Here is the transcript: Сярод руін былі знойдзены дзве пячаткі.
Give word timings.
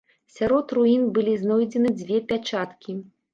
Сярод 0.35 0.71
руін 0.77 1.03
былі 1.17 1.35
знойдзены 1.43 1.93
дзве 2.01 2.17
пячаткі. 2.33 2.99